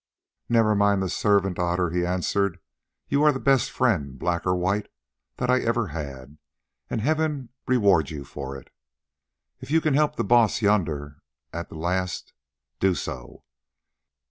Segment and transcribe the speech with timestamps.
[0.49, 2.57] "Never mind the servant, Otter," he answered;
[3.07, 4.89] "you are the best friend, black or white,
[5.37, 6.39] that ever I had,
[6.89, 8.71] and Heaven reward you for it.
[9.59, 11.21] If you can help the Baas yonder
[11.53, 12.33] at the last,
[12.79, 13.43] do so.